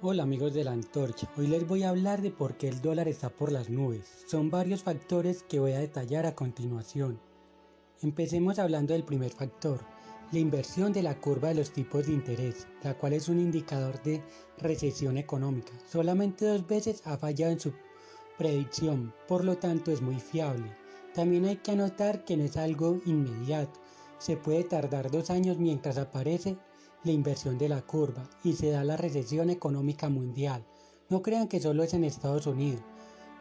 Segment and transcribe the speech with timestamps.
[0.00, 3.08] Hola amigos de la antorcha, hoy les voy a hablar de por qué el dólar
[3.08, 4.22] está por las nubes.
[4.28, 7.18] Son varios factores que voy a detallar a continuación.
[8.00, 9.80] Empecemos hablando del primer factor,
[10.30, 14.00] la inversión de la curva de los tipos de interés, la cual es un indicador
[14.04, 14.22] de
[14.58, 15.72] recesión económica.
[15.90, 17.72] Solamente dos veces ha fallado en su
[18.38, 20.76] predicción, por lo tanto es muy fiable.
[21.12, 23.80] También hay que anotar que no es algo inmediato,
[24.18, 26.56] se puede tardar dos años mientras aparece
[27.04, 30.64] la inversión de la curva y se da la recesión económica mundial.
[31.08, 32.82] No crean que solo es en Estados Unidos.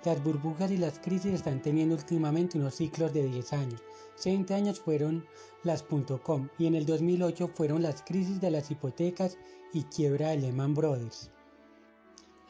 [0.06, 3.82] Las burbujas y las crisis están teniendo últimamente unos ciclos de 10 años.
[4.24, 5.26] 20 años fueron
[5.64, 9.38] las .com y en el 2008 fueron las crisis de las hipotecas
[9.74, 11.32] y quiebra de Lehman Brothers.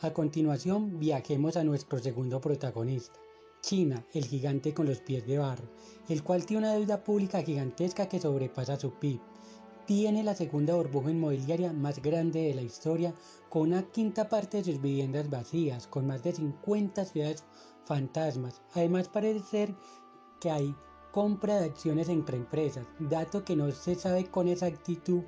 [0.01, 3.19] A continuación viajemos a nuestro segundo protagonista,
[3.61, 5.67] China, el gigante con los pies de barro,
[6.07, 9.19] el cual tiene una deuda pública gigantesca que sobrepasa su PIB
[9.87, 13.15] tiene la segunda burbuja inmobiliaria más grande de la historia,
[13.49, 17.45] con una quinta parte de sus viviendas vacías, con más de 50 ciudades
[17.85, 18.61] fantasmas.
[18.73, 19.75] Además parece ser
[20.41, 20.75] que hay
[21.13, 25.23] compra de acciones entre empresas, dato que no se sabe con exactitud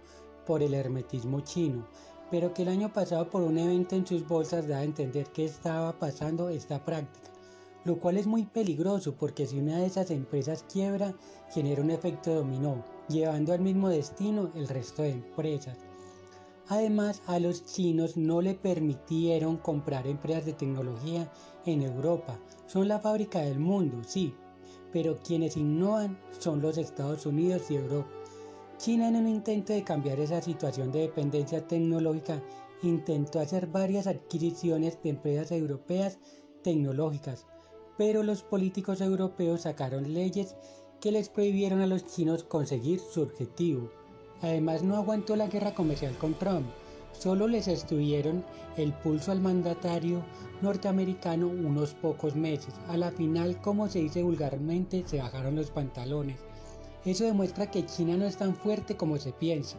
[0.45, 1.87] por el hermetismo chino,
[2.29, 5.45] pero que el año pasado por un evento en sus bolsas da a entender que
[5.45, 7.31] estaba pasando esta práctica,
[7.89, 11.15] lo cual es muy peligroso porque si una de esas empresas quiebra,
[11.49, 15.79] genera un efecto dominó, llevando al mismo destino el resto de empresas.
[16.67, 21.31] Además, a los chinos no le permitieron comprar empresas de tecnología
[21.65, 22.39] en Europa.
[22.67, 24.35] Son la fábrica del mundo, sí,
[24.93, 28.11] pero quienes innovan son los Estados Unidos y Europa.
[28.77, 32.39] China en un intento de cambiar esa situación de dependencia tecnológica
[32.83, 36.19] intentó hacer varias adquisiciones de empresas europeas
[36.61, 37.47] tecnológicas,
[37.99, 40.55] pero los políticos europeos sacaron leyes
[41.01, 43.91] que les prohibieron a los chinos conseguir su objetivo.
[44.41, 46.65] Además no aguantó la guerra comercial con Trump,
[47.11, 48.45] solo les estuvieron
[48.77, 50.23] el pulso al mandatario
[50.61, 52.73] norteamericano unos pocos meses.
[52.87, 56.39] A la final, como se dice vulgarmente, se bajaron los pantalones.
[57.03, 59.75] Eso demuestra que China no es tan fuerte como se piensa.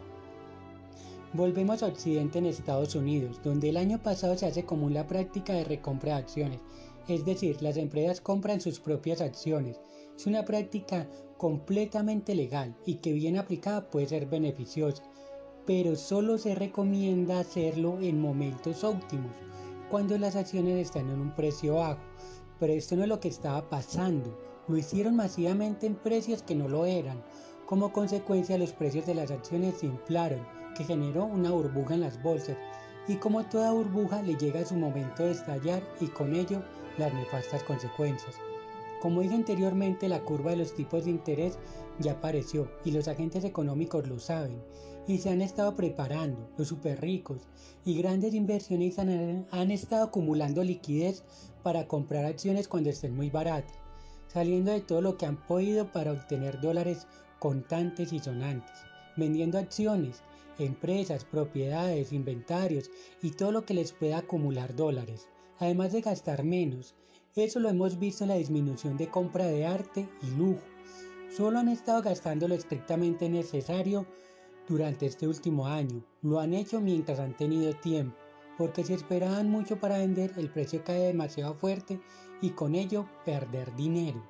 [1.33, 5.53] Volvemos a Occidente en Estados Unidos, donde el año pasado se hace común la práctica
[5.53, 6.59] de recompra de acciones,
[7.11, 9.79] es decir, las empresas compran sus propias acciones
[10.21, 11.07] es una práctica
[11.37, 15.01] completamente legal y que bien aplicada puede ser beneficiosa,
[15.65, 19.31] pero solo se recomienda hacerlo en momentos óptimos,
[19.89, 22.01] cuando las acciones están en un precio bajo.
[22.59, 26.67] Pero esto no es lo que estaba pasando, lo hicieron masivamente en precios que no
[26.67, 27.23] lo eran.
[27.65, 30.45] Como consecuencia los precios de las acciones se inflaron,
[30.77, 32.57] que generó una burbuja en las bolsas,
[33.07, 36.61] y como toda burbuja le llega su momento de estallar y con ello
[36.97, 38.35] las nefastas consecuencias.
[39.01, 41.57] Como dije anteriormente, la curva de los tipos de interés
[41.99, 44.61] ya apareció y los agentes económicos lo saben
[45.07, 46.49] y se han estado preparando.
[46.57, 47.47] Los super ricos
[47.83, 51.23] y grandes inversionistas han, han estado acumulando liquidez
[51.63, 53.77] para comprar acciones cuando estén muy baratas,
[54.27, 57.07] saliendo de todo lo que han podido para obtener dólares
[57.39, 58.71] contantes y sonantes,
[59.17, 60.21] vendiendo acciones,
[60.59, 62.91] empresas, propiedades, inventarios
[63.21, 65.27] y todo lo que les pueda acumular dólares,
[65.61, 66.95] además de gastar menos
[67.35, 70.61] eso lo hemos visto en la disminución de compra de arte y lujo.
[71.33, 74.05] Solo han estado gastando lo estrictamente necesario
[74.67, 76.03] durante este último año.
[76.21, 78.17] Lo han hecho mientras han tenido tiempo,
[78.57, 82.01] porque si esperaban mucho para vender, el precio cae demasiado fuerte
[82.41, 84.21] y con ello perder dinero.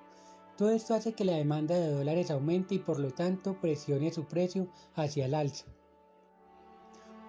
[0.58, 4.26] Todo esto hace que la demanda de dólares aumente y por lo tanto presione su
[4.26, 5.66] precio hacia el alza.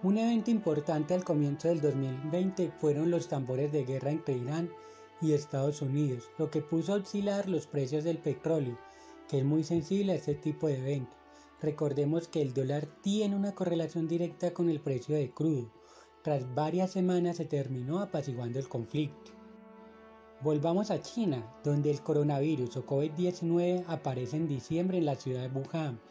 [0.03, 4.69] Un evento importante al comienzo del 2020 fueron los tambores de guerra entre Irán
[5.21, 8.77] y Estados Unidos, lo que puso a oscilar los precios del petróleo,
[9.29, 11.15] que es muy sensible a este tipo de eventos.
[11.61, 15.71] Recordemos que el dólar tiene una correlación directa con el precio de crudo.
[16.21, 19.31] Tras varias semanas se terminó apaciguando el conflicto.
[20.41, 25.57] Volvamos a China, donde el coronavirus o COVID-19 aparece en diciembre en la ciudad de
[25.57, 26.01] Wuhan,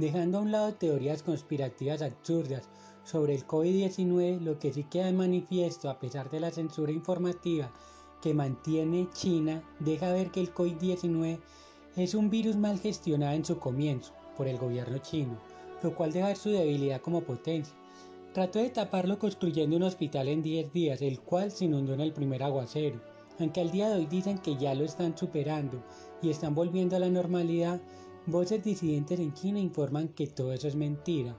[0.00, 2.68] dejando a un lado teorías conspirativas absurdas
[3.04, 7.70] sobre el COVID-19, lo que sí queda de manifiesto a pesar de la censura informativa
[8.20, 11.38] que mantiene China deja ver que el COVID-19
[11.96, 15.38] es un virus mal gestionado en su comienzo por el gobierno chino,
[15.82, 17.74] lo cual deja ver su debilidad como potencia.
[18.32, 22.12] Trató de taparlo construyendo un hospital en 10 días, el cual se inundó en el
[22.12, 23.00] primer aguacero.
[23.40, 25.82] Aunque al día de hoy dicen que ya lo están superando
[26.22, 27.80] y están volviendo a la normalidad,
[28.30, 31.36] voces disidentes en China informan que todo eso es mentira.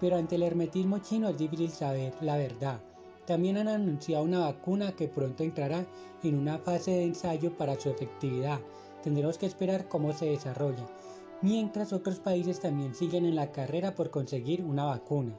[0.00, 2.80] Pero ante el hermetismo chino es difícil saber la verdad.
[3.26, 5.86] También han anunciado una vacuna que pronto entrará
[6.22, 8.60] en una fase de ensayo para su efectividad.
[9.02, 10.86] Tendremos que esperar cómo se desarrolla,
[11.42, 15.38] mientras otros países también siguen en la carrera por conseguir una vacuna.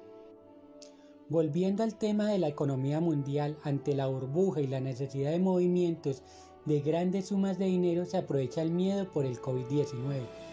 [1.30, 6.24] Volviendo al tema de la economía mundial, ante la burbuja y la necesidad de movimientos
[6.66, 10.49] de grandes sumas de dinero se aprovecha el miedo por el COVID-19.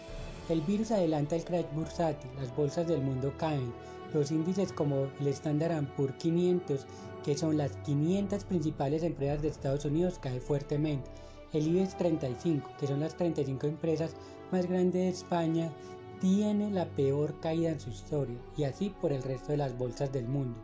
[0.49, 3.73] El virus adelanta el crash bursátil, las bolsas del mundo caen,
[4.13, 6.85] los índices como el Standard Poor's 500,
[7.25, 11.11] que son las 500 principales empresas de Estados Unidos, cae fuertemente.
[11.51, 14.15] El IBEX 35, que son las 35 empresas
[14.53, 15.73] más grandes de España,
[16.21, 20.13] tiene la peor caída en su historia, y así por el resto de las bolsas
[20.13, 20.57] del mundo.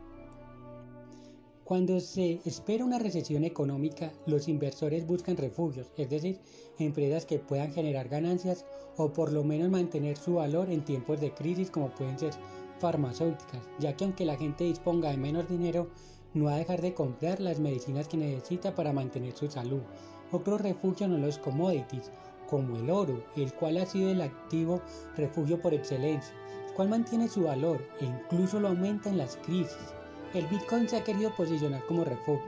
[1.64, 6.38] Cuando se espera una recesión económica, los inversores buscan refugios, es decir,
[6.78, 8.66] empresas que puedan generar ganancias
[8.98, 12.34] o por lo menos mantener su valor en tiempos de crisis como pueden ser
[12.80, 15.88] farmacéuticas, ya que aunque la gente disponga de menos dinero,
[16.34, 19.80] no va a dejar de comprar las medicinas que necesita para mantener su salud.
[20.32, 22.10] Otro refugio son los commodities,
[22.46, 24.82] como el oro, el cual ha sido el activo
[25.16, 26.34] refugio por excelencia,
[26.68, 29.94] el cual mantiene su valor e incluso lo aumenta en las crisis.
[30.34, 32.42] El Bitcoin se ha querido posicionar como refugio,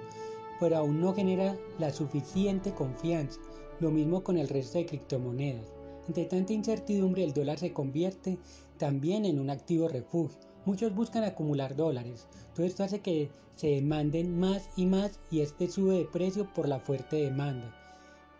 [0.58, 3.38] pero aún no genera la suficiente confianza.
[3.78, 5.72] Lo mismo con el resto de criptomonedas.
[6.08, 8.38] Ante tanta incertidumbre, el dólar se convierte
[8.76, 10.36] también en un activo refugio.
[10.64, 12.26] Muchos buscan acumular dólares.
[12.56, 16.66] Todo esto hace que se demanden más y más y este sube de precio por
[16.66, 17.72] la fuerte demanda.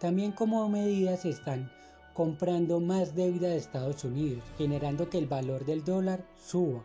[0.00, 1.70] También como medida se están
[2.14, 6.84] comprando más deuda de Estados Unidos, generando que el valor del dólar suba.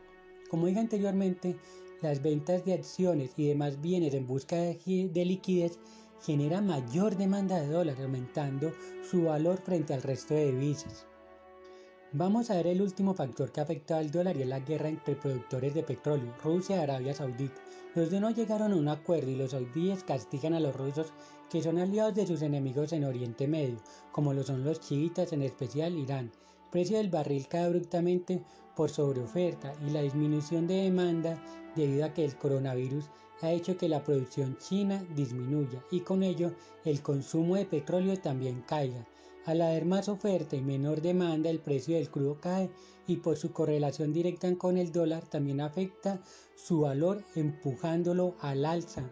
[0.49, 1.57] Como dije anteriormente,
[2.01, 5.79] las ventas de acciones y demás bienes en busca de liquidez
[6.21, 8.71] genera mayor demanda de dólares, aumentando
[9.09, 11.05] su valor frente al resto de divisas.
[12.13, 15.15] Vamos a ver el último factor que afecta al dólar y es la guerra entre
[15.15, 17.61] productores de petróleo, Rusia y Arabia Saudita.
[17.95, 21.13] Los dos no llegaron a un acuerdo y los saudíes castigan a los rusos
[21.49, 23.77] que son aliados de sus enemigos en Oriente Medio,
[24.11, 26.31] como lo son los chiitas, en especial Irán.
[26.71, 28.41] El precio del barril cae abruptamente
[28.77, 31.37] por sobreoferta y la disminución de demanda
[31.75, 33.09] debido a que el coronavirus
[33.41, 36.53] ha hecho que la producción china disminuya y con ello
[36.85, 39.05] el consumo de petróleo también caiga.
[39.45, 42.71] Al haber más oferta y menor demanda, el precio del crudo cae
[43.05, 46.21] y por su correlación directa con el dólar también afecta
[46.55, 49.11] su valor empujándolo al alza.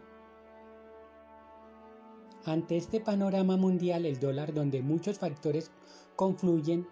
[2.45, 5.71] Ante este panorama mundial, el dólar donde muchos factores
[6.15, 6.87] confluyen,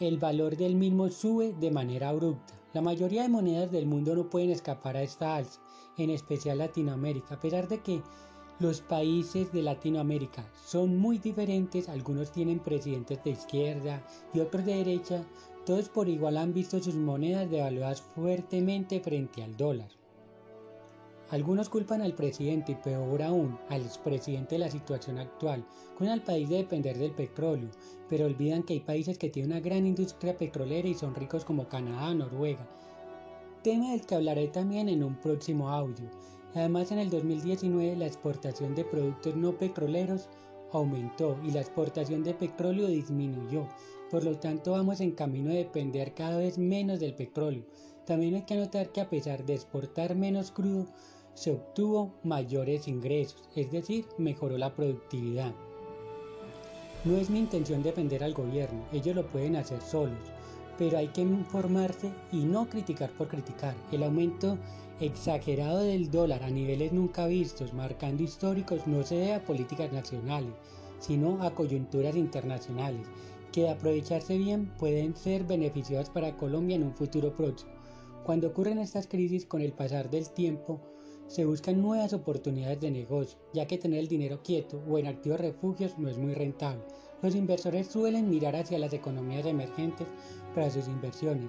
[0.00, 2.54] el valor del mismo sube de manera abrupta.
[2.72, 5.60] La mayoría de monedas del mundo no pueden escapar a esta alza,
[5.98, 8.02] en especial Latinoamérica, a pesar de que
[8.58, 14.02] los países de Latinoamérica son muy diferentes, algunos tienen presidentes de izquierda
[14.32, 15.24] y otros de derecha,
[15.66, 19.99] todos por igual han visto sus monedas devaluadas fuertemente frente al dólar.
[21.30, 25.64] Algunos culpan al presidente y peor aún al expresidente de la situación actual,
[25.96, 27.70] con el país de depender del petróleo,
[28.08, 31.68] pero olvidan que hay países que tienen una gran industria petrolera y son ricos como
[31.68, 32.68] Canadá, Noruega.
[33.62, 36.10] Tema del que hablaré también en un próximo audio.
[36.54, 40.28] Además en el 2019 la exportación de productos no petroleros
[40.72, 43.68] aumentó y la exportación de petróleo disminuyó.
[44.10, 47.62] Por lo tanto vamos en camino de depender cada vez menos del petróleo.
[48.04, 50.86] También hay que notar que a pesar de exportar menos crudo,
[51.40, 55.54] se obtuvo mayores ingresos, es decir, mejoró la productividad.
[57.06, 60.18] No es mi intención defender al gobierno, ellos lo pueden hacer solos,
[60.76, 63.74] pero hay que informarse y no criticar por criticar.
[63.90, 64.58] El aumento
[65.00, 70.52] exagerado del dólar a niveles nunca vistos, marcando históricos, no se debe a políticas nacionales,
[70.98, 73.06] sino a coyunturas internacionales,
[73.50, 77.72] que de aprovecharse bien pueden ser beneficiosas para Colombia en un futuro próximo.
[78.24, 80.82] Cuando ocurren estas crisis con el pasar del tiempo,
[81.30, 85.38] se buscan nuevas oportunidades de negocio, ya que tener el dinero quieto o en activos
[85.38, 86.82] refugios no es muy rentable.
[87.22, 90.08] Los inversores suelen mirar hacia las economías emergentes
[90.56, 91.48] para sus inversiones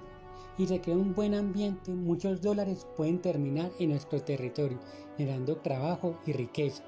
[0.59, 4.79] y se crea un buen ambiente, muchos dólares pueden terminar en nuestro territorio,
[5.17, 6.83] generando trabajo y riqueza.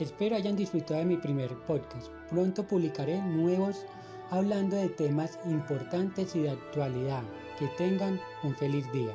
[0.00, 2.08] Espero hayan disfrutado de mi primer podcast.
[2.30, 3.86] Pronto publicaré nuevos
[4.30, 7.22] hablando de temas importantes y de actualidad.
[7.60, 9.14] Que tengan un feliz día.